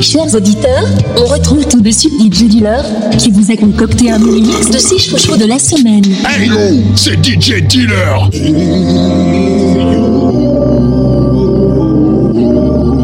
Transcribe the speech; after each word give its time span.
Chers 0.00 0.34
auditeurs, 0.34 0.86
on 1.16 1.24
retrouve 1.24 1.66
tout 1.66 1.80
de 1.80 1.90
suite 1.90 2.12
DJ 2.20 2.44
Dealer 2.44 2.84
qui 3.18 3.30
vous 3.30 3.50
a 3.50 3.56
concocté 3.56 4.10
un 4.10 4.18
mini 4.18 4.42
mix 4.42 4.70
de 4.70 4.78
6 4.78 4.98
chouchous 4.98 5.36
de 5.36 5.44
la 5.44 5.58
semaine. 5.58 6.04
Hey 6.26 6.48
yo, 6.48 6.56
c'est 6.94 7.16
DJ 7.24 7.62
Dealer. 7.62 8.28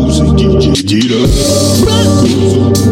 C'est 0.09 0.29
DJ 0.39 0.85
Dealer. 0.85 1.27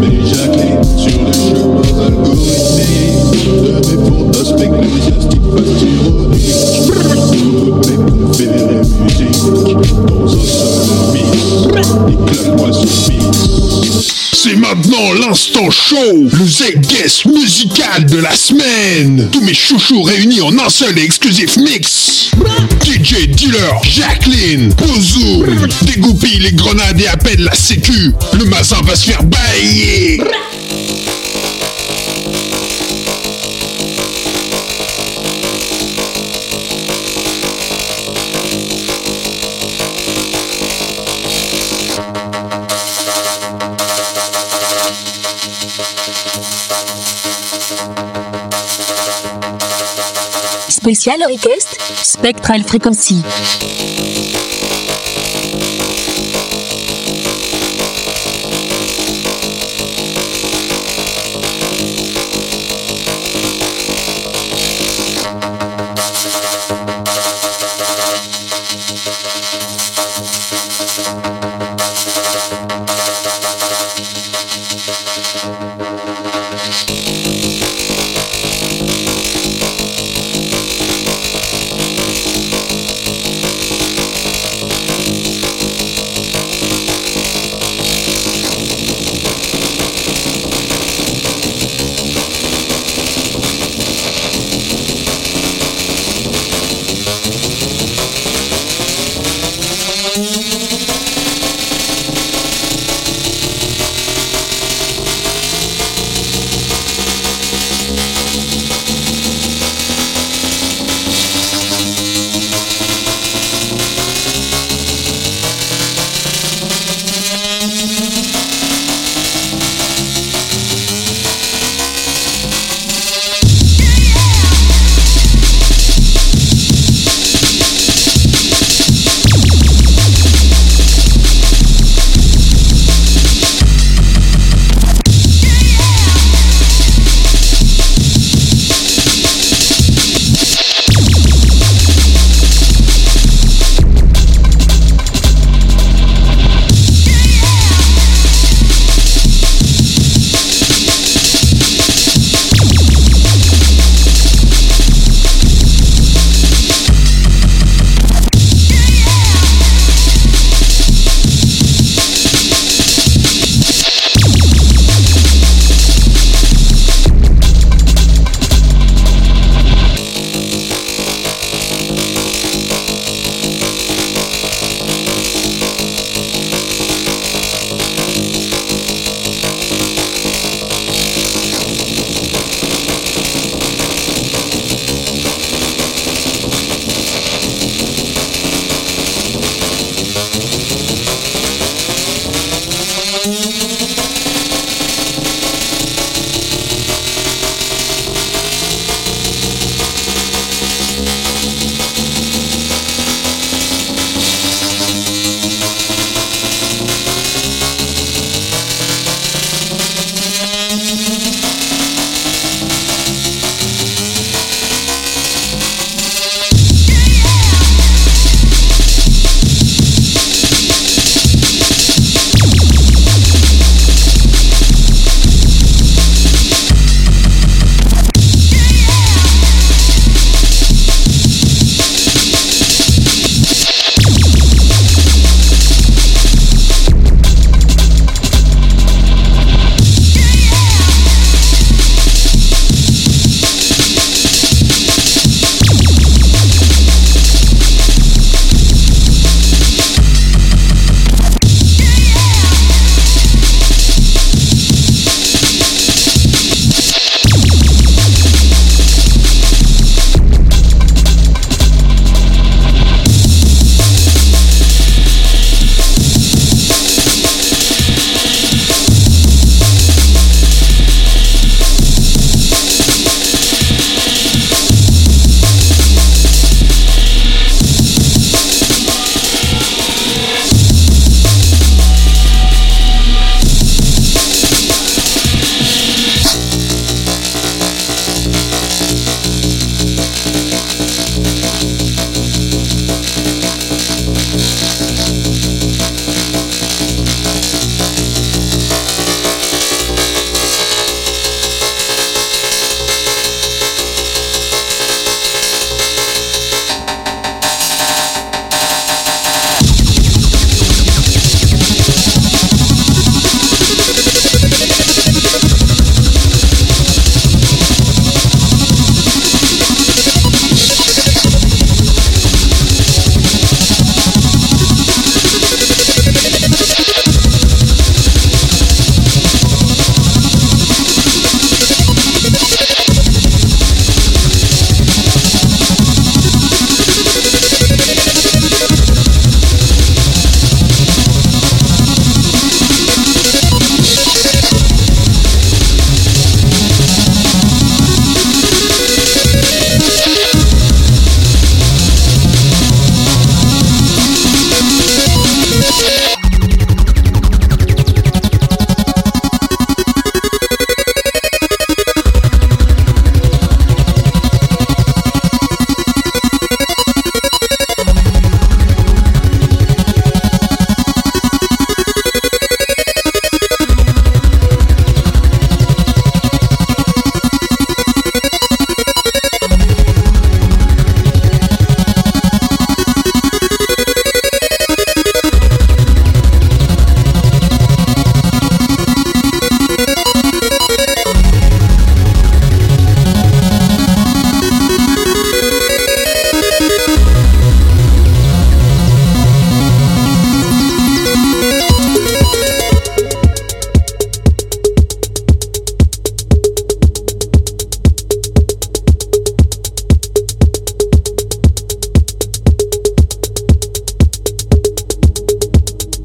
Mais 0.01 0.14
Jacqueline 0.27 0.82
sur 0.98 1.19
le 1.25 1.32
chemin 1.32 2.07
algorithmique 2.07 3.37
de 3.62 3.71
mes 3.79 3.98
fantasmes 4.09 4.59
ecclésiastiques 4.59 5.48
fast 5.55 5.82
ironiques. 5.82 6.55
Toutes 6.87 7.87
mes 7.89 7.98
préférées 8.32 8.82
musiques 9.05 9.43
dans 10.09 10.27
un 10.27 10.62
C'est 14.32 14.57
maintenant 14.57 15.13
l'instant 15.13 15.71
show, 15.71 15.96
le 16.32 16.46
Z-Guest 16.46 17.27
musical 17.27 18.07
de 18.07 18.18
la 18.18 18.35
semaine. 18.35 19.29
Tous 19.31 19.40
mes 19.43 19.54
chouchous 19.54 20.03
réunis 20.03 20.41
en 20.41 20.58
un 20.58 20.68
seul 20.68 20.99
et 20.99 21.04
exclusif 21.04 21.57
mix. 21.58 22.30
DJ 22.85 23.29
Dealer, 23.29 23.80
Jacqueline, 23.85 24.75
Pozo, 24.75 25.44
dégoupille 25.82 26.41
les 26.41 26.53
grenades 26.53 27.00
et 27.00 27.07
appelle 27.07 27.44
la 27.44 27.55
sécu. 27.55 28.13
Le 28.39 28.44
mazin 28.46 28.80
va 28.85 28.96
se 28.96 29.05
faire 29.05 29.22
bailler. 29.22 30.21
Spécial 50.83 51.22
request, 51.28 51.77
Spectral 52.02 52.64
Frequency. 52.64 53.22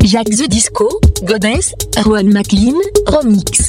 Jacques 0.07 0.29
The 0.29 0.47
Disco, 0.47 0.87
Goddess, 1.25 1.73
Rowan 2.05 2.31
McLean, 2.31 2.79
Romix. 3.07 3.66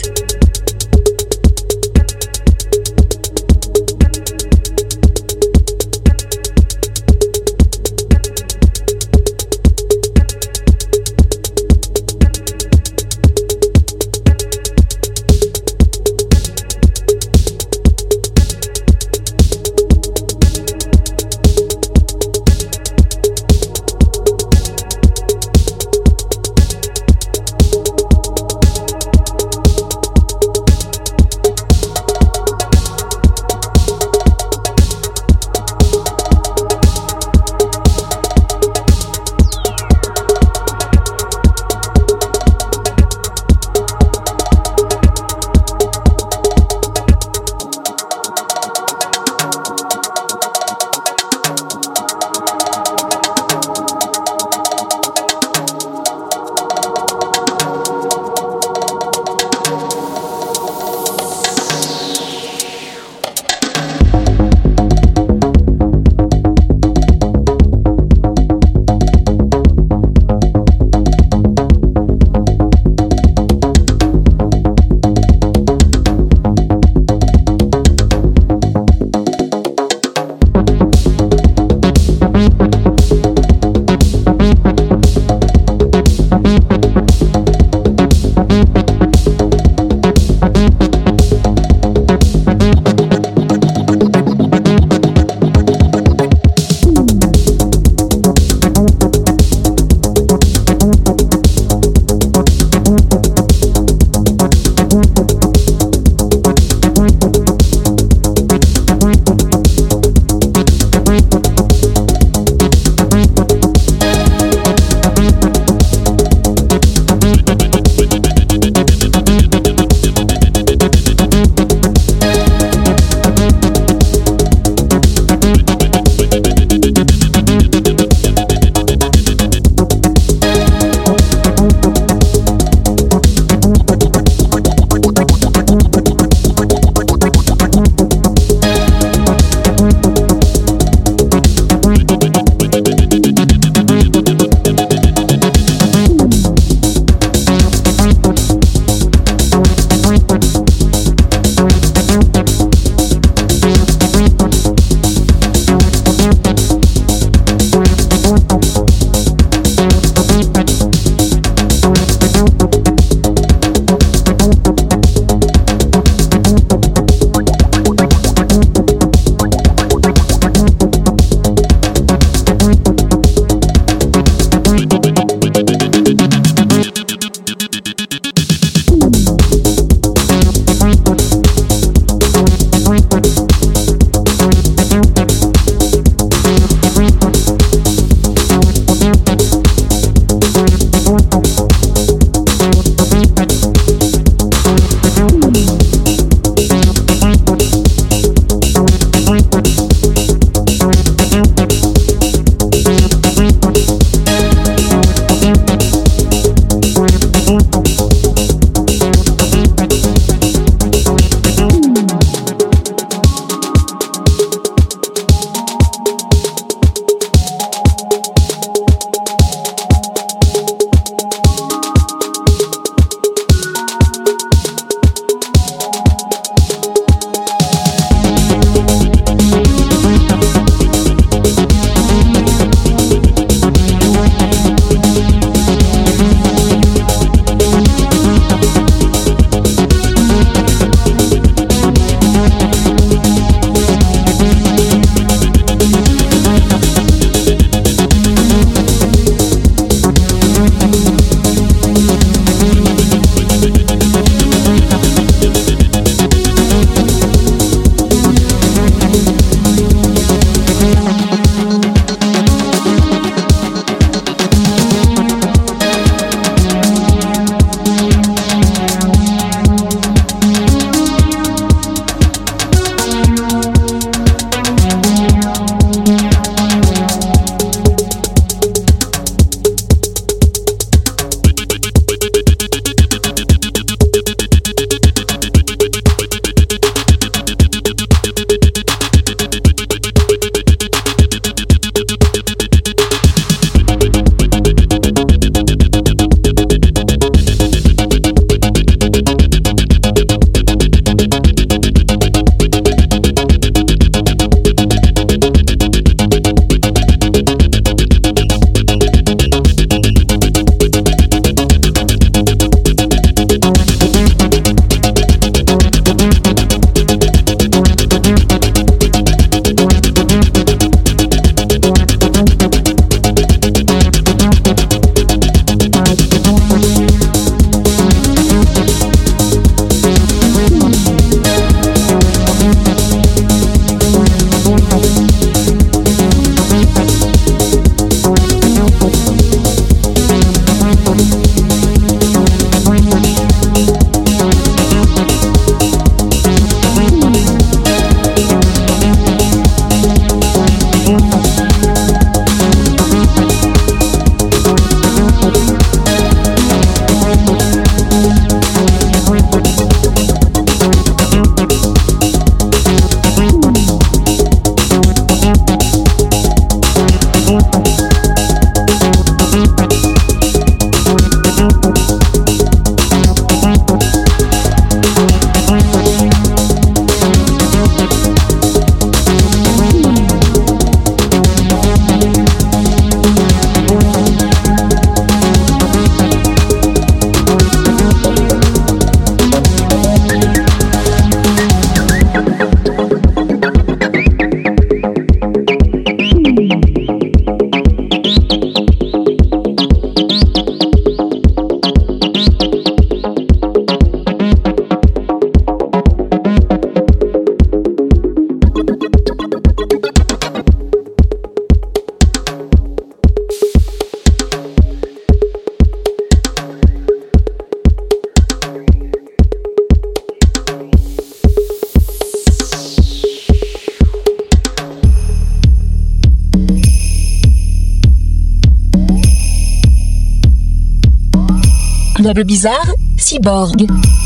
Club 432.28 432.44
Bizarre, 432.44 432.94
Cyborg. 433.16 434.17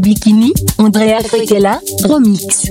Bikini, 0.00 0.52
Andrea 0.78 1.20
Frekela, 1.22 1.80
Remix. 2.04 2.70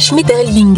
Schmidt-Ellinger. 0.00 0.77